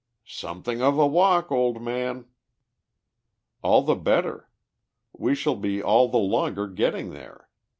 "Something 0.25 0.81
of 0.81 0.97
a 0.97 1.05
walk, 1.05 1.51
old 1.51 1.79
man." 1.79 2.25
"All 3.61 3.83
the 3.83 3.93
better. 3.93 4.49
We 5.13 5.35
shall 5.35 5.55
be 5.55 5.83
all 5.83 6.07
the 6.07 6.17
longer 6.17 6.67
getting 6.67 7.11
there. 7.11 7.49